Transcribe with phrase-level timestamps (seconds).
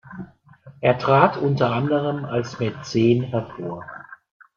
[0.79, 3.85] Er trat unter anderem als Mäzen hervor.